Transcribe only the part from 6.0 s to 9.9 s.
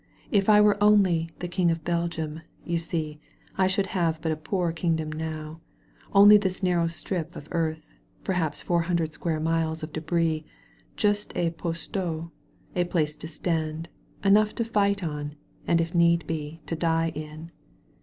only this narrow strip of earth, perhaps four hundred square miles